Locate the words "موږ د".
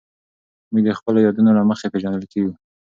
0.71-0.89